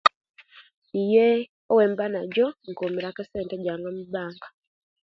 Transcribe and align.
Ye 1.11 1.27
owemba 1.71 2.05
najo 2.13 2.47
inkumiraku 2.67 3.19
esente 3.23 3.55
jange 3.63 3.89
mubanka 3.97 4.47